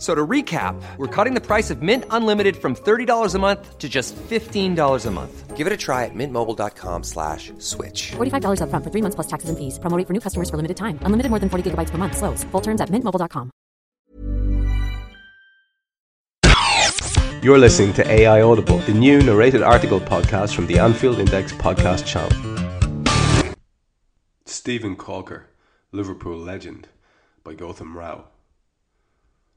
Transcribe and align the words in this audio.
F- 0.00 0.06
So 0.06 0.14
to 0.14 0.26
recap, 0.26 0.80
we're 0.96 1.06
cutting 1.14 1.34
the 1.34 1.42
price 1.46 1.70
of 1.70 1.82
Mint 1.82 2.04
Unlimited 2.10 2.56
from 2.56 2.74
$30 2.74 3.34
a 3.34 3.38
month 3.38 3.76
to 3.78 3.86
just 3.86 4.16
$15 4.16 5.06
a 5.06 5.10
month. 5.10 5.56
Give 5.58 5.66
it 5.66 5.72
a 5.74 5.76
try 5.76 6.06
at 6.06 6.14
mintmobile.com 6.14 7.02
slash 7.04 7.52
switch. 7.58 8.12
$45 8.16 8.60
upfront 8.62 8.82
for 8.82 8.90
three 8.90 9.02
months 9.02 9.14
plus 9.14 9.26
taxes 9.26 9.50
and 9.50 9.58
fees. 9.58 9.78
Promo 9.78 9.98
rate 9.98 10.06
for 10.06 10.14
new 10.14 10.20
customers 10.20 10.48
for 10.48 10.56
limited 10.56 10.78
time. 10.78 10.98
Unlimited 11.02 11.28
more 11.28 11.38
than 11.38 11.50
40 11.50 11.70
gigabytes 11.70 11.90
per 11.90 11.98
month. 11.98 12.16
Slows. 12.16 12.44
Full 12.44 12.62
terms 12.62 12.80
at 12.80 12.88
mintmobile.com. 12.88 13.50
You're 17.42 17.58
listening 17.58 17.92
to 17.94 18.10
AI 18.10 18.40
Audible, 18.42 18.78
the 18.86 18.94
new 18.94 19.20
narrated 19.22 19.60
article 19.62 20.00
podcast 20.00 20.54
from 20.54 20.66
the 20.66 20.78
Anfield 20.78 21.18
Index 21.18 21.52
podcast 21.52 22.06
channel. 22.06 22.32
Steven 24.46 24.96
Caulker, 24.96 25.44
Liverpool 25.92 26.38
legend, 26.38 26.88
by 27.44 27.52
Gotham 27.54 27.96
Rao. 27.96 28.24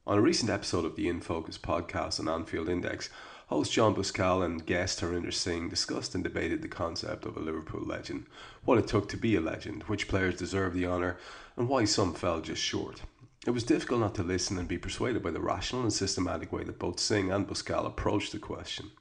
On 0.05 0.17
a 0.17 0.21
recent 0.21 0.51
episode 0.51 0.83
of 0.83 0.97
the 0.97 1.07
In 1.07 1.21
Focus 1.21 1.57
podcast 1.57 2.19
on 2.19 2.27
Anfield 2.27 2.67
Index, 2.67 3.09
host 3.47 3.71
John 3.71 3.95
Buscal 3.95 4.43
and 4.43 4.65
guest 4.65 4.99
Harinder 4.99 5.31
Singh 5.31 5.69
discussed 5.69 6.13
and 6.13 6.21
debated 6.21 6.61
the 6.61 6.67
concept 6.67 7.25
of 7.25 7.37
a 7.37 7.39
Liverpool 7.39 7.79
legend, 7.85 8.25
what 8.65 8.77
it 8.77 8.85
took 8.85 9.07
to 9.07 9.17
be 9.17 9.37
a 9.37 9.39
legend, 9.39 9.83
which 9.83 10.09
players 10.09 10.35
deserve 10.35 10.73
the 10.73 10.85
honour, 10.85 11.15
and 11.55 11.69
why 11.69 11.85
some 11.85 12.13
fell 12.13 12.41
just 12.41 12.61
short. 12.61 13.01
It 13.47 13.51
was 13.51 13.63
difficult 13.63 14.01
not 14.01 14.13
to 14.15 14.23
listen 14.23 14.57
and 14.57 14.67
be 14.67 14.77
persuaded 14.77 15.23
by 15.23 15.31
the 15.31 15.39
rational 15.39 15.83
and 15.83 15.93
systematic 15.93 16.51
way 16.51 16.65
that 16.65 16.79
both 16.79 16.99
Singh 16.99 17.31
and 17.31 17.47
Buscal 17.47 17.85
approached 17.85 18.33
the 18.33 18.39
question. 18.39 18.91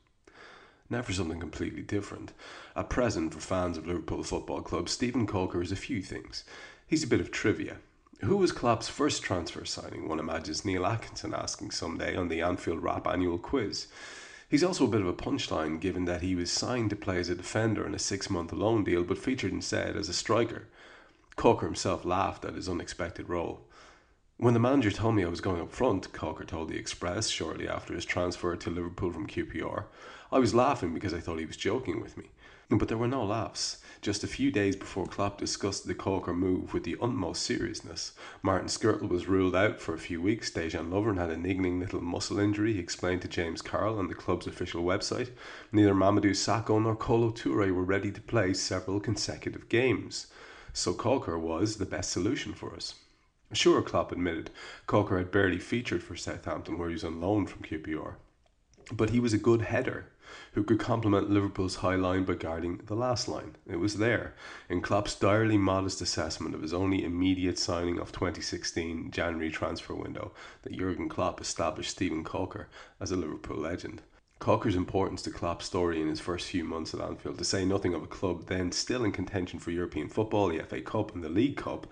Now 0.88 1.02
for 1.02 1.12
something 1.12 1.40
completely 1.40 1.82
different. 1.82 2.32
At 2.76 2.90
present, 2.90 3.34
for 3.34 3.40
fans 3.40 3.76
of 3.76 3.88
Liverpool 3.88 4.22
Football 4.22 4.62
Club, 4.62 4.88
Steven 4.88 5.26
Caulker 5.26 5.62
is 5.62 5.72
a 5.72 5.76
few 5.76 6.00
things. 6.00 6.44
He's 6.86 7.02
a 7.02 7.08
bit 7.08 7.20
of 7.20 7.32
trivia. 7.32 7.78
Who 8.24 8.36
was 8.36 8.52
Klopp's 8.52 8.88
first 8.88 9.24
transfer 9.24 9.64
signing? 9.64 10.08
One 10.08 10.20
imagines 10.20 10.64
Neil 10.64 10.86
Atkinson 10.86 11.34
asking 11.34 11.72
someday 11.72 12.14
on 12.14 12.28
the 12.28 12.40
Anfield 12.40 12.80
Wrap 12.80 13.08
annual 13.08 13.36
quiz. 13.36 13.88
He's 14.48 14.62
also 14.62 14.84
a 14.84 14.88
bit 14.88 15.00
of 15.00 15.08
a 15.08 15.12
punchline 15.12 15.80
given 15.80 16.04
that 16.04 16.22
he 16.22 16.36
was 16.36 16.48
signed 16.48 16.90
to 16.90 16.96
play 16.96 17.18
as 17.18 17.28
a 17.28 17.34
defender 17.34 17.84
in 17.84 17.96
a 17.96 17.98
six 17.98 18.30
month 18.30 18.52
loan 18.52 18.84
deal 18.84 19.02
but 19.02 19.18
featured 19.18 19.50
instead 19.50 19.96
as 19.96 20.08
a 20.08 20.12
striker. 20.12 20.68
Caulker 21.36 21.64
himself 21.64 22.04
laughed 22.04 22.44
at 22.44 22.54
his 22.54 22.68
unexpected 22.68 23.28
role. 23.28 23.62
When 24.36 24.54
the 24.54 24.60
manager 24.60 24.92
told 24.92 25.16
me 25.16 25.24
I 25.24 25.28
was 25.28 25.40
going 25.40 25.60
up 25.60 25.72
front, 25.72 26.12
Caulker 26.12 26.46
told 26.46 26.68
the 26.68 26.78
Express 26.78 27.26
shortly 27.26 27.68
after 27.68 27.92
his 27.92 28.04
transfer 28.04 28.54
to 28.54 28.70
Liverpool 28.70 29.12
from 29.12 29.26
QPR, 29.26 29.86
I 30.30 30.38
was 30.38 30.54
laughing 30.54 30.94
because 30.94 31.12
I 31.12 31.18
thought 31.18 31.40
he 31.40 31.44
was 31.44 31.56
joking 31.56 32.00
with 32.00 32.16
me. 32.16 32.30
But 32.78 32.88
there 32.88 32.96
were 32.96 33.06
no 33.06 33.22
laughs. 33.22 33.82
Just 34.00 34.24
a 34.24 34.26
few 34.26 34.50
days 34.50 34.76
before 34.76 35.04
Klopp 35.04 35.36
discussed 35.36 35.86
the 35.86 35.94
Caulker 35.94 36.34
move 36.34 36.72
with 36.72 36.84
the 36.84 36.96
utmost 37.02 37.42
seriousness, 37.42 38.12
Martin 38.42 38.68
Skrtel 38.68 39.10
was 39.10 39.28
ruled 39.28 39.54
out 39.54 39.78
for 39.78 39.92
a 39.92 39.98
few 39.98 40.22
weeks. 40.22 40.50
Dejan 40.50 40.88
Lovren 40.88 41.18
had 41.18 41.28
a 41.28 41.36
niggling 41.36 41.78
little 41.78 42.00
muscle 42.00 42.38
injury, 42.38 42.72
he 42.72 42.78
explained 42.78 43.20
to 43.22 43.28
James 43.28 43.60
Carroll 43.60 43.98
on 43.98 44.08
the 44.08 44.14
club's 44.14 44.46
official 44.46 44.82
website. 44.84 45.32
Neither 45.70 45.94
Mamadou 45.94 46.30
Sakho 46.30 46.82
nor 46.82 46.96
Kolo 46.96 47.30
Toure 47.30 47.70
were 47.74 47.84
ready 47.84 48.10
to 48.10 48.22
play 48.22 48.54
several 48.54 49.00
consecutive 49.00 49.68
games. 49.68 50.28
So 50.72 50.94
Caulker 50.94 51.38
was 51.38 51.76
the 51.76 51.84
best 51.84 52.10
solution 52.10 52.54
for 52.54 52.74
us. 52.74 52.94
Sure, 53.52 53.82
Klopp 53.82 54.12
admitted, 54.12 54.50
Caulker 54.88 55.18
had 55.18 55.30
barely 55.30 55.58
featured 55.58 56.02
for 56.02 56.16
Southampton 56.16 56.78
where 56.78 56.88
he 56.88 56.94
was 56.94 57.04
on 57.04 57.20
loan 57.20 57.46
from 57.46 57.64
QPR. 57.64 58.14
But 58.90 59.10
he 59.10 59.20
was 59.20 59.34
a 59.34 59.38
good 59.38 59.60
header 59.60 60.06
who 60.52 60.62
could 60.62 60.78
complement 60.78 61.30
Liverpool's 61.30 61.76
high 61.76 61.94
line 61.94 62.24
by 62.24 62.34
guarding 62.34 62.80
the 62.86 62.94
last 62.94 63.28
line. 63.28 63.56
It 63.68 63.76
was 63.76 63.98
there, 63.98 64.34
in 64.68 64.80
Klopp's 64.80 65.14
direly 65.14 65.56
modest 65.56 66.00
assessment 66.00 66.54
of 66.54 66.62
his 66.62 66.72
only 66.74 67.04
immediate 67.04 67.58
signing 67.58 67.98
of 67.98 68.12
2016 68.12 69.10
January 69.10 69.50
transfer 69.50 69.94
window, 69.94 70.32
that 70.62 70.76
Jurgen 70.76 71.08
Klopp 71.08 71.40
established 71.40 71.90
Steven 71.90 72.24
Caulker 72.24 72.66
as 73.00 73.10
a 73.10 73.16
Liverpool 73.16 73.58
legend. 73.58 74.02
Caulker's 74.40 74.74
importance 74.74 75.22
to 75.22 75.30
Klopp's 75.30 75.66
story 75.66 76.02
in 76.02 76.08
his 76.08 76.18
first 76.18 76.48
few 76.48 76.64
months 76.64 76.92
at 76.92 77.00
Anfield, 77.00 77.38
to 77.38 77.44
say 77.44 77.64
nothing 77.64 77.94
of 77.94 78.02
a 78.02 78.08
club 78.08 78.46
then 78.46 78.72
still 78.72 79.04
in 79.04 79.12
contention 79.12 79.60
for 79.60 79.70
European 79.70 80.08
football, 80.08 80.48
the 80.48 80.58
FA 80.64 80.80
Cup 80.80 81.14
and 81.14 81.22
the 81.22 81.28
League 81.28 81.56
Cup, 81.56 81.86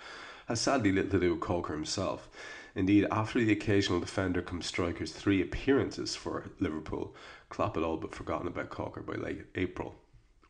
has 0.49 0.61
sadly 0.61 0.91
little 0.91 1.13
to 1.13 1.21
do 1.21 1.35
with 1.35 1.41
Caulker 1.41 1.75
himself. 1.75 2.29
Indeed, 2.75 3.07
after 3.11 3.41
the 3.41 3.53
occasional 3.53 4.01
defender 4.01 4.43
come 4.43 4.61
striker's 4.61 5.13
three 5.13 5.43
appearances 5.43 6.15
for 6.15 6.51
Liverpool, 6.61 7.15
Klopp 7.49 7.75
had 7.75 7.85
all 7.85 7.97
but 7.97 8.15
forgotten 8.15 8.47
about 8.47 8.71
Caulker 8.71 9.05
by 9.05 9.15
late 9.15 9.47
April. 9.55 9.97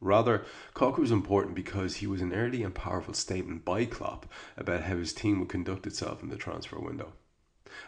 Rather, 0.00 0.44
Caulker 0.74 1.00
was 1.00 1.10
important 1.10 1.54
because 1.54 1.96
he 1.96 2.06
was 2.06 2.22
an 2.22 2.32
early 2.32 2.62
and 2.62 2.74
powerful 2.74 3.14
statement 3.14 3.64
by 3.64 3.84
Klopp 3.84 4.26
about 4.56 4.84
how 4.84 4.96
his 4.96 5.12
team 5.12 5.40
would 5.40 5.48
conduct 5.48 5.86
itself 5.86 6.22
in 6.22 6.30
the 6.30 6.36
transfer 6.36 6.78
window. 6.78 7.12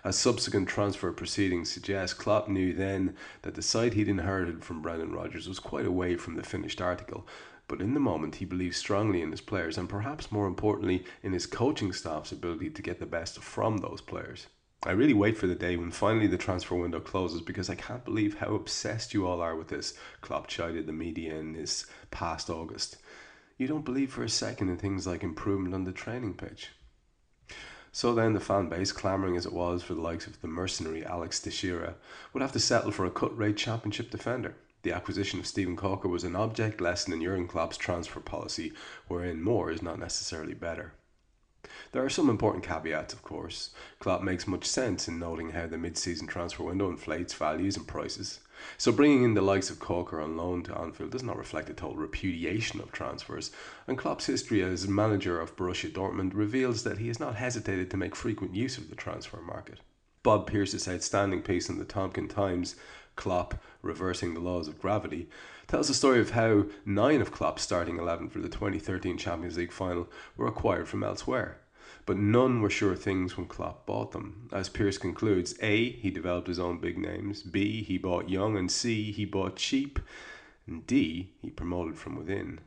As 0.04 0.18
subsequent 0.18 0.68
transfer 0.68 1.12
proceedings 1.12 1.70
suggest, 1.70 2.18
Klopp 2.18 2.48
knew 2.48 2.72
then 2.72 3.16
that 3.42 3.54
the 3.54 3.62
side 3.62 3.94
he'd 3.94 4.08
inherited 4.08 4.64
from 4.64 4.82
Brendan 4.82 5.12
Rodgers 5.12 5.48
was 5.48 5.58
quite 5.58 5.86
away 5.86 6.16
from 6.16 6.36
the 6.36 6.42
finished 6.42 6.80
article, 6.80 7.26
but 7.68 7.80
in 7.80 7.94
the 7.94 8.00
moment 8.00 8.36
he 8.36 8.44
believed 8.44 8.76
strongly 8.76 9.22
in 9.22 9.30
his 9.30 9.40
players 9.40 9.78
and 9.78 9.88
perhaps 9.88 10.30
more 10.30 10.46
importantly 10.46 11.04
in 11.22 11.32
his 11.32 11.46
coaching 11.46 11.92
staff's 11.92 12.32
ability 12.32 12.70
to 12.70 12.82
get 12.82 13.00
the 13.00 13.06
best 13.06 13.38
from 13.42 13.78
those 13.78 14.00
players. 14.00 14.46
I 14.84 14.90
really 14.90 15.14
wait 15.14 15.38
for 15.38 15.46
the 15.46 15.54
day 15.54 15.76
when 15.76 15.92
finally 15.92 16.26
the 16.26 16.36
transfer 16.36 16.74
window 16.74 16.98
closes 16.98 17.40
because 17.40 17.70
I 17.70 17.76
can't 17.76 18.04
believe 18.04 18.38
how 18.38 18.54
obsessed 18.54 19.14
you 19.14 19.26
all 19.26 19.40
are 19.40 19.54
with 19.54 19.68
this, 19.68 19.94
Klopp 20.20 20.48
chided 20.48 20.86
the 20.86 20.92
media 20.92 21.36
in 21.36 21.54
his 21.54 21.86
past 22.10 22.50
August. 22.50 22.96
You 23.58 23.68
don't 23.68 23.84
believe 23.84 24.10
for 24.10 24.24
a 24.24 24.28
second 24.28 24.70
in 24.70 24.78
things 24.78 25.06
like 25.06 25.22
improvement 25.22 25.72
on 25.72 25.84
the 25.84 25.92
training 25.92 26.34
pitch. 26.34 26.70
So 27.94 28.14
then, 28.14 28.32
the 28.32 28.40
fan 28.40 28.70
base, 28.70 28.90
clamouring 28.90 29.36
as 29.36 29.44
it 29.44 29.52
was 29.52 29.82
for 29.82 29.92
the 29.92 30.00
likes 30.00 30.26
of 30.26 30.40
the 30.40 30.48
mercenary 30.48 31.04
Alex 31.04 31.38
Teixeira, 31.38 31.96
would 32.32 32.40
have 32.40 32.52
to 32.52 32.58
settle 32.58 32.90
for 32.90 33.04
a 33.04 33.10
cut 33.10 33.36
rate 33.36 33.58
championship 33.58 34.10
defender. 34.10 34.54
The 34.82 34.92
acquisition 34.92 35.38
of 35.38 35.46
Steven 35.46 35.76
Caulker 35.76 36.08
was 36.08 36.24
an 36.24 36.34
object 36.34 36.80
lesson 36.80 37.12
in 37.12 37.22
Jurgen 37.22 37.46
Klopp's 37.46 37.76
transfer 37.76 38.20
policy, 38.20 38.72
wherein 39.08 39.42
more 39.42 39.70
is 39.70 39.82
not 39.82 39.98
necessarily 39.98 40.54
better. 40.54 40.94
There 41.92 42.02
are 42.02 42.08
some 42.08 42.30
important 42.30 42.64
caveats, 42.64 43.12
of 43.12 43.22
course. 43.22 43.68
Klopp 43.98 44.22
makes 44.22 44.46
much 44.46 44.64
sense 44.64 45.08
in 45.08 45.18
noting 45.18 45.50
how 45.50 45.66
the 45.66 45.76
mid-season 45.76 46.26
transfer 46.26 46.62
window 46.62 46.88
inflates 46.88 47.34
values 47.34 47.76
and 47.76 47.86
prices. 47.86 48.40
So 48.78 48.92
bringing 48.92 49.24
in 49.24 49.34
the 49.34 49.42
likes 49.42 49.68
of 49.68 49.78
Caulker 49.78 50.22
on 50.24 50.38
loan 50.38 50.62
to 50.62 50.78
Anfield 50.78 51.10
does 51.10 51.22
not 51.22 51.36
reflect 51.36 51.68
a 51.68 51.74
total 51.74 51.96
repudiation 51.96 52.80
of 52.80 52.92
transfers, 52.92 53.50
and 53.86 53.98
Klopp's 53.98 54.24
history 54.24 54.62
as 54.62 54.88
manager 54.88 55.38
of 55.38 55.54
Borussia 55.54 55.92
Dortmund 55.92 56.30
reveals 56.32 56.82
that 56.84 56.96
he 56.96 57.08
has 57.08 57.20
not 57.20 57.34
hesitated 57.34 57.90
to 57.90 57.98
make 57.98 58.16
frequent 58.16 58.54
use 58.54 58.78
of 58.78 58.88
the 58.88 58.96
transfer 58.96 59.42
market. 59.42 59.80
Bob 60.22 60.46
Pearce's 60.50 60.88
outstanding 60.88 61.42
piece 61.42 61.68
in 61.68 61.78
the 61.78 61.84
Tomkins 61.84 62.32
Times, 62.32 62.74
Klopp 63.16 63.62
reversing 63.82 64.32
the 64.32 64.40
laws 64.40 64.66
of 64.66 64.80
gravity, 64.80 65.28
tells 65.66 65.88
the 65.88 65.94
story 65.94 66.20
of 66.20 66.30
how 66.30 66.64
nine 66.86 67.20
of 67.20 67.32
Klopp's 67.32 67.62
starting 67.62 67.98
11 67.98 68.30
for 68.30 68.38
the 68.38 68.48
2013 68.48 69.18
Champions 69.18 69.58
League 69.58 69.72
final 69.72 70.08
were 70.38 70.46
acquired 70.46 70.88
from 70.88 71.04
elsewhere. 71.04 71.58
But 72.04 72.16
none 72.16 72.60
were 72.60 72.70
sure 72.70 72.96
things 72.96 73.36
when 73.36 73.46
Klopp 73.46 73.86
bought 73.86 74.12
them. 74.12 74.48
As 74.52 74.68
Pierce 74.68 74.98
concludes, 74.98 75.54
A, 75.62 75.90
he 75.90 76.10
developed 76.10 76.48
his 76.48 76.58
own 76.58 76.78
big 76.78 76.98
names, 76.98 77.42
B, 77.42 77.82
he 77.82 77.96
bought 77.96 78.28
young, 78.28 78.56
and 78.56 78.70
C, 78.70 79.12
he 79.12 79.24
bought 79.24 79.56
cheap, 79.56 80.00
and 80.66 80.86
D, 80.86 81.30
he 81.40 81.50
promoted 81.50 81.96
from 81.96 82.16
within. 82.16 82.60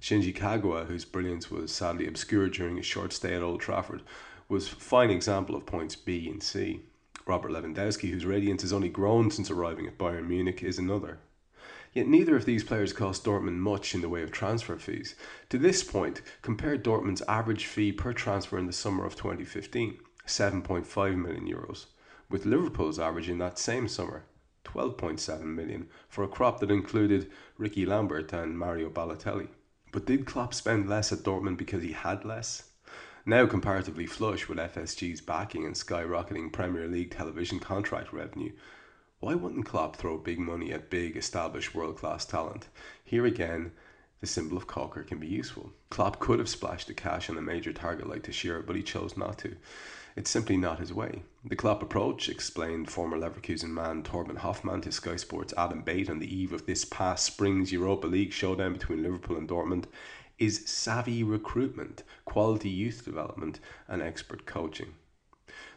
Shinji 0.00 0.34
Kagawa, 0.34 0.86
whose 0.86 1.04
brilliance 1.04 1.50
was 1.50 1.72
sadly 1.72 2.06
obscured 2.06 2.52
during 2.52 2.76
his 2.76 2.86
short 2.86 3.12
stay 3.12 3.34
at 3.34 3.42
Old 3.42 3.60
Trafford, 3.60 4.02
was 4.48 4.72
a 4.72 4.76
fine 4.76 5.10
example 5.10 5.54
of 5.54 5.66
points 5.66 5.96
B 5.96 6.28
and 6.28 6.42
C. 6.42 6.82
Robert 7.26 7.52
Lewandowski, 7.52 8.10
whose 8.10 8.26
radiance 8.26 8.62
has 8.62 8.72
only 8.72 8.88
grown 8.88 9.30
since 9.30 9.50
arriving 9.50 9.86
at 9.86 9.98
Bayern 9.98 10.26
Munich, 10.26 10.62
is 10.62 10.78
another. 10.78 11.18
Yet 11.92 12.06
neither 12.06 12.36
of 12.36 12.44
these 12.44 12.62
players 12.62 12.92
cost 12.92 13.24
Dortmund 13.24 13.58
much 13.58 13.94
in 13.94 14.00
the 14.00 14.08
way 14.08 14.22
of 14.22 14.30
transfer 14.30 14.76
fees. 14.76 15.16
To 15.48 15.58
this 15.58 15.82
point, 15.82 16.22
compare 16.40 16.78
Dortmund's 16.78 17.22
average 17.28 17.66
fee 17.66 17.90
per 17.90 18.12
transfer 18.12 18.58
in 18.58 18.66
the 18.66 18.72
summer 18.72 19.04
of 19.04 19.16
2015, 19.16 19.98
7.5 20.24 21.16
million 21.16 21.48
euros, 21.48 21.86
with 22.28 22.46
Liverpool's 22.46 23.00
average 23.00 23.28
in 23.28 23.38
that 23.38 23.58
same 23.58 23.88
summer, 23.88 24.24
12.7 24.64 25.42
million, 25.42 25.88
for 26.08 26.22
a 26.22 26.28
crop 26.28 26.60
that 26.60 26.70
included 26.70 27.28
Rickie 27.58 27.86
Lambert 27.86 28.32
and 28.32 28.56
Mario 28.56 28.88
Balotelli. 28.88 29.48
But 29.90 30.06
did 30.06 30.26
Klopp 30.26 30.54
spend 30.54 30.88
less 30.88 31.10
at 31.10 31.24
Dortmund 31.24 31.56
because 31.56 31.82
he 31.82 31.92
had 31.92 32.24
less? 32.24 32.70
Now 33.26 33.46
comparatively 33.46 34.06
flush 34.06 34.48
with 34.48 34.58
FSG's 34.58 35.20
backing 35.20 35.66
and 35.66 35.74
skyrocketing 35.74 36.52
Premier 36.52 36.86
League 36.86 37.10
television 37.10 37.58
contract 37.58 38.12
revenue, 38.12 38.52
why 39.20 39.34
wouldn't 39.34 39.66
Klopp 39.66 39.96
throw 39.96 40.16
big 40.16 40.38
money 40.38 40.72
at 40.72 40.88
big, 40.88 41.14
established, 41.14 41.74
world 41.74 41.98
class 41.98 42.24
talent? 42.24 42.68
Here 43.04 43.26
again, 43.26 43.72
the 44.20 44.26
symbol 44.26 44.56
of 44.56 44.66
Caulker 44.66 45.06
can 45.06 45.18
be 45.18 45.26
useful. 45.26 45.72
Klopp 45.90 46.18
could 46.18 46.38
have 46.38 46.48
splashed 46.48 46.86
the 46.86 46.94
cash 46.94 47.28
on 47.28 47.36
a 47.36 47.42
major 47.42 47.72
target 47.72 48.08
like 48.08 48.22
Teixeira, 48.22 48.62
but 48.62 48.76
he 48.76 48.82
chose 48.82 49.18
not 49.18 49.36
to. 49.38 49.56
It's 50.16 50.30
simply 50.30 50.56
not 50.56 50.78
his 50.78 50.94
way. 50.94 51.22
The 51.44 51.54
Klopp 51.54 51.82
approach, 51.82 52.30
explained 52.30 52.90
former 52.90 53.18
Leverkusen 53.18 53.68
man 53.68 54.02
Torben 54.02 54.38
Hoffmann 54.38 54.80
to 54.82 54.90
Sky 54.90 55.16
Sports 55.16 55.52
Adam 55.54 55.82
Bate 55.82 56.08
on 56.08 56.18
the 56.18 56.34
eve 56.34 56.54
of 56.54 56.64
this 56.64 56.86
past 56.86 57.26
spring's 57.26 57.72
Europa 57.72 58.06
League 58.06 58.32
showdown 58.32 58.72
between 58.72 59.02
Liverpool 59.02 59.36
and 59.36 59.48
Dortmund, 59.48 59.84
is 60.38 60.66
savvy 60.66 61.22
recruitment, 61.22 62.04
quality 62.24 62.70
youth 62.70 63.04
development, 63.04 63.60
and 63.86 64.00
expert 64.00 64.46
coaching. 64.46 64.94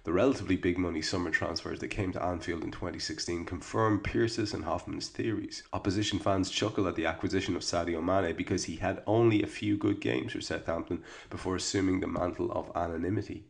The 0.04 0.14
relatively 0.14 0.56
big 0.56 0.78
money 0.78 1.02
summer 1.02 1.30
transfers 1.30 1.80
that 1.80 1.88
came 1.88 2.12
to 2.14 2.24
Anfield 2.24 2.64
in 2.64 2.72
2016 2.72 3.46
confirm 3.46 4.00
Pearce's 4.00 4.54
and 4.54 4.66
Hoffmann's 4.66 5.08
theories. 5.08 5.64
Opposition 5.72 6.20
fans 6.20 6.50
chuckle 6.50 6.88
at 6.88 6.96
the 6.96 7.06
acquisition 7.06 7.56
of 7.56 7.62
Sadio 7.62 8.04
Mane 8.04 8.36
because 8.36 8.66
he 8.66 8.76
had 8.76 9.02
only 9.08 9.42
a 9.42 9.48
few 9.48 9.78
good 9.78 10.02
games 10.02 10.34
for 10.34 10.42
Southampton 10.42 11.04
before 11.30 11.56
assuming 11.56 12.00
the 12.00 12.08
mantle 12.08 12.52
of 12.52 12.72
anonymity. 12.76 13.46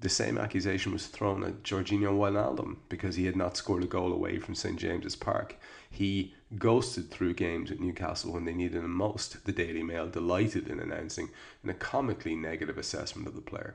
The 0.00 0.08
same 0.08 0.38
accusation 0.38 0.92
was 0.92 1.08
thrown 1.08 1.44
at 1.44 1.62
Georginio 1.62 2.16
Wijnaldum 2.16 2.78
because 2.88 3.16
he 3.16 3.26
had 3.26 3.36
not 3.36 3.58
scored 3.58 3.84
a 3.84 3.86
goal 3.86 4.14
away 4.14 4.38
from 4.38 4.54
St 4.54 4.78
James's 4.78 5.14
Park. 5.14 5.56
He 5.90 6.34
ghosted 6.56 7.10
through 7.10 7.34
games 7.34 7.70
at 7.70 7.80
Newcastle 7.80 8.32
when 8.32 8.46
they 8.46 8.54
needed 8.54 8.82
him 8.82 8.94
most, 8.94 9.44
the 9.44 9.52
Daily 9.52 9.82
Mail 9.82 10.08
delighted 10.08 10.68
in 10.68 10.80
announcing 10.80 11.28
in 11.62 11.68
a 11.68 11.74
comically 11.74 12.34
negative 12.34 12.78
assessment 12.78 13.28
of 13.28 13.34
the 13.34 13.42
player. 13.42 13.74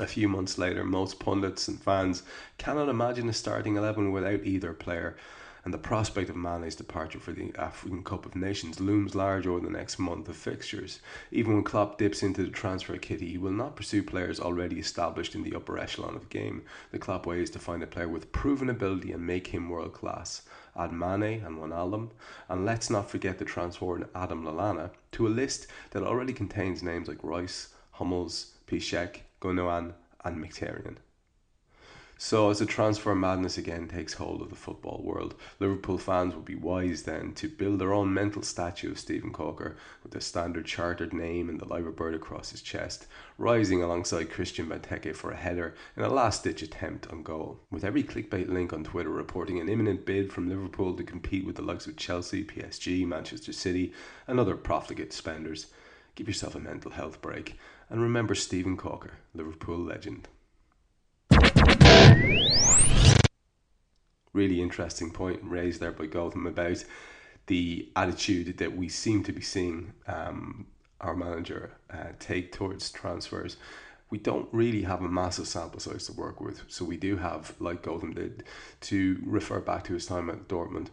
A 0.00 0.08
few 0.08 0.28
months 0.28 0.58
later, 0.58 0.82
most 0.82 1.20
pundits 1.20 1.68
and 1.68 1.80
fans 1.80 2.24
cannot 2.58 2.88
imagine 2.88 3.28
a 3.28 3.32
starting 3.32 3.76
11 3.76 4.10
without 4.10 4.40
either 4.42 4.72
player, 4.72 5.16
and 5.64 5.72
the 5.72 5.78
prospect 5.78 6.28
of 6.28 6.34
Mane's 6.34 6.74
departure 6.74 7.20
for 7.20 7.30
the 7.30 7.52
African 7.56 8.02
Cup 8.02 8.26
of 8.26 8.34
Nations 8.34 8.80
looms 8.80 9.14
large 9.14 9.46
over 9.46 9.64
the 9.64 9.70
next 9.70 10.00
month 10.00 10.28
of 10.28 10.36
fixtures. 10.36 10.98
Even 11.30 11.54
when 11.54 11.62
Klopp 11.62 11.96
dips 11.96 12.24
into 12.24 12.42
the 12.42 12.50
transfer 12.50 12.96
kitty, 12.96 13.30
he 13.30 13.38
will 13.38 13.52
not 13.52 13.76
pursue 13.76 14.02
players 14.02 14.40
already 14.40 14.80
established 14.80 15.36
in 15.36 15.44
the 15.44 15.54
upper 15.54 15.78
echelon 15.78 16.16
of 16.16 16.22
the 16.22 16.38
game. 16.38 16.64
The 16.90 16.98
Klopp 16.98 17.24
way 17.24 17.40
is 17.40 17.50
to 17.50 17.60
find 17.60 17.80
a 17.80 17.86
player 17.86 18.08
with 18.08 18.32
proven 18.32 18.70
ability 18.70 19.12
and 19.12 19.24
make 19.24 19.46
him 19.46 19.68
world 19.70 19.92
class. 19.92 20.42
Add 20.76 20.92
Mane 20.92 21.40
and 21.46 21.56
Wijnaldum, 21.58 22.10
and 22.48 22.66
let's 22.66 22.90
not 22.90 23.08
forget 23.08 23.38
the 23.38 23.44
transfer 23.44 24.08
Adam 24.12 24.44
Lallana 24.44 24.90
to 25.12 25.28
a 25.28 25.28
list 25.28 25.68
that 25.92 26.02
already 26.02 26.32
contains 26.32 26.82
names 26.82 27.06
like 27.06 27.22
Reus, 27.22 27.68
Hummels, 27.92 28.54
Piszczek, 28.66 29.20
Gundogan, 29.44 29.92
and 30.24 30.42
Mkhitaryan. 30.42 30.96
So, 32.16 32.48
as 32.48 32.60
the 32.60 32.66
transfer 32.66 33.14
madness 33.14 33.58
again 33.58 33.88
takes 33.88 34.14
hold 34.14 34.40
of 34.40 34.48
the 34.48 34.56
football 34.56 35.02
world, 35.04 35.34
Liverpool 35.60 35.98
fans 35.98 36.34
would 36.34 36.46
be 36.46 36.54
wise 36.54 37.02
then 37.02 37.34
to 37.34 37.48
build 37.48 37.80
their 37.80 37.92
own 37.92 38.14
mental 38.14 38.42
statue 38.42 38.92
of 38.92 38.98
Steven 38.98 39.32
Caulker 39.32 39.74
with 40.02 40.12
the 40.12 40.20
standard 40.22 40.64
chartered 40.64 41.12
name 41.12 41.50
and 41.50 41.60
the 41.60 41.66
liver 41.66 41.90
bird 41.90 42.14
across 42.14 42.52
his 42.52 42.62
chest, 42.62 43.06
rising 43.36 43.82
alongside 43.82 44.30
Christian 44.30 44.68
Benteke 44.68 45.14
for 45.14 45.32
a 45.32 45.36
header 45.36 45.74
in 45.96 46.04
a 46.04 46.08
last 46.08 46.44
ditch 46.44 46.62
attempt 46.62 47.08
on 47.08 47.22
goal. 47.22 47.60
With 47.70 47.84
every 47.84 48.04
clickbait 48.04 48.48
link 48.48 48.72
on 48.72 48.84
Twitter 48.84 49.10
reporting 49.10 49.60
an 49.60 49.68
imminent 49.68 50.06
bid 50.06 50.32
from 50.32 50.48
Liverpool 50.48 50.94
to 50.94 51.02
compete 51.02 51.44
with 51.44 51.56
the 51.56 51.62
likes 51.62 51.86
of 51.86 51.96
Chelsea, 51.96 52.44
PSG, 52.44 53.06
Manchester 53.06 53.52
City, 53.52 53.92
and 54.26 54.40
other 54.40 54.56
profligate 54.56 55.12
spenders, 55.12 55.66
give 56.14 56.28
yourself 56.28 56.54
a 56.54 56.60
mental 56.60 56.92
health 56.92 57.20
break 57.20 57.58
and 57.90 58.00
remember 58.00 58.34
Steven 58.34 58.76
Caulker, 58.76 59.12
Liverpool 59.34 59.78
legend. 59.78 60.28
Really 64.32 64.60
interesting 64.60 65.10
point 65.10 65.40
raised 65.42 65.80
there 65.80 65.92
by 65.92 66.06
Gotham 66.06 66.46
about 66.46 66.84
the 67.46 67.88
attitude 67.94 68.58
that 68.58 68.76
we 68.76 68.88
seem 68.88 69.22
to 69.24 69.32
be 69.32 69.42
seeing 69.42 69.92
um, 70.06 70.66
our 71.00 71.14
manager 71.14 71.72
uh, 71.92 72.12
take 72.18 72.52
towards 72.52 72.90
transfers. 72.90 73.56
We 74.10 74.18
don't 74.18 74.48
really 74.52 74.82
have 74.82 75.02
a 75.02 75.08
massive 75.08 75.46
sample 75.46 75.80
size 75.80 76.06
to 76.06 76.12
work 76.12 76.40
with, 76.40 76.62
so 76.68 76.84
we 76.84 76.96
do 76.96 77.16
have, 77.16 77.54
like 77.58 77.82
Gotham 77.82 78.14
did, 78.14 78.44
to 78.82 79.20
refer 79.24 79.60
back 79.60 79.84
to 79.84 79.94
his 79.94 80.06
time 80.06 80.30
at 80.30 80.48
Dortmund, 80.48 80.88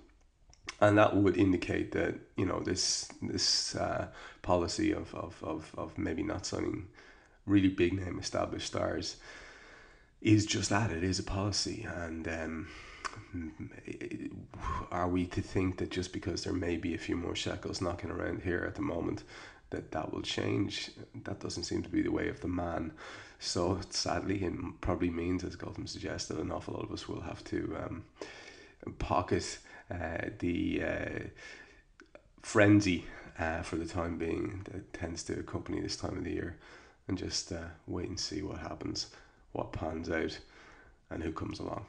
and 0.82 0.98
that 0.98 1.16
would 1.16 1.38
indicate 1.38 1.92
that 1.92 2.16
you 2.36 2.46
know 2.46 2.60
this 2.60 3.08
this 3.22 3.76
uh, 3.76 4.08
policy 4.42 4.92
of, 4.92 5.14
of, 5.14 5.42
of, 5.44 5.72
of 5.78 5.98
maybe 5.98 6.24
not 6.24 6.46
signing 6.46 6.88
really 7.46 7.70
big 7.70 7.94
name 7.94 8.20
established 8.20 8.68
stars 8.68 9.18
is 10.22 10.46
just 10.46 10.70
that. 10.70 10.92
It 10.92 11.04
is 11.04 11.20
a 11.20 11.24
policy. 11.24 11.88
And 11.96 12.28
um, 12.28 12.68
are 14.92 15.08
we 15.08 15.26
to 15.28 15.42
think 15.42 15.78
that 15.78 15.90
just 15.90 16.14
because 16.14 16.44
there 16.44 16.54
may 16.54 16.78
be 16.78 16.94
a 16.94 17.00
few 17.00 17.16
more 17.16 17.36
shekels 17.36 17.82
knocking 17.82 18.12
around 18.12 18.42
here 18.44 18.64
at 18.68 18.76
the 18.76 18.82
moment 18.82 19.24
that 19.72 19.92
that 19.92 20.14
will 20.14 20.22
change? 20.22 20.92
That 21.24 21.40
doesn't 21.40 21.64
seem 21.64 21.82
to 21.84 21.90
be 21.90 22.02
the 22.02 22.12
way 22.12 22.28
of 22.30 22.42
the 22.42 22.48
man. 22.48 22.92
So 23.40 23.80
sadly 23.90 24.44
it 24.44 24.54
probably 24.82 25.10
means 25.10 25.44
as 25.44 25.56
Gotham 25.56 25.88
suggested 25.88 26.38
an 26.38 26.52
awful 26.52 26.76
lot 26.76 26.84
of 26.84 26.92
us 26.92 27.08
will 27.08 27.22
have 27.22 27.44
to 27.46 27.76
um, 27.84 28.04
pocket 29.00 29.58
the 30.40 30.84
uh, 30.84 31.20
frenzy 32.42 33.06
uh, 33.40 33.62
for 33.62 33.76
the 33.76 33.86
time 33.86 34.18
being 34.18 34.62
that 34.72 34.94
tends 34.94 35.24
to 35.24 35.40
accompany 35.40 35.80
this 35.80 35.98
time 35.98 36.18
of 36.18 36.24
the 36.24 36.32
year 36.32 36.58
and 37.08 37.18
just 37.18 37.52
uh, 37.52 37.58
wait 37.88 38.08
and 38.08 38.20
see 38.20 38.42
what 38.42 38.60
happens, 38.60 39.08
what 39.52 39.72
pans 39.74 40.10
out, 40.10 40.38
and 41.10 41.24
who 41.24 41.32
comes 41.32 41.60
along. 41.60 41.86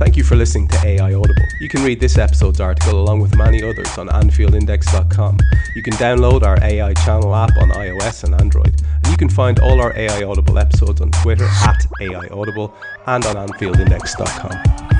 Thank 0.00 0.16
you 0.16 0.24
for 0.24 0.34
listening 0.34 0.66
to 0.68 0.86
AI 0.86 1.12
Audible. 1.12 1.44
You 1.60 1.68
can 1.68 1.84
read 1.84 2.00
this 2.00 2.16
episode's 2.16 2.58
article 2.58 2.98
along 2.98 3.20
with 3.20 3.36
many 3.36 3.62
others 3.62 3.98
on 3.98 4.08
AnfieldIndex.com. 4.08 5.38
You 5.76 5.82
can 5.82 5.92
download 5.94 6.42
our 6.42 6.58
AI 6.62 6.94
channel 6.94 7.34
app 7.34 7.50
on 7.60 7.68
iOS 7.72 8.24
and 8.24 8.34
Android. 8.40 8.80
And 8.94 9.08
you 9.08 9.18
can 9.18 9.28
find 9.28 9.60
all 9.60 9.78
our 9.82 9.94
AI 9.94 10.22
Audible 10.22 10.58
episodes 10.58 11.02
on 11.02 11.10
Twitter 11.10 11.44
at 11.44 11.86
AI 12.00 12.28
Audible 12.28 12.74
and 13.06 13.26
on 13.26 13.48
AnfieldIndex.com. 13.48 14.99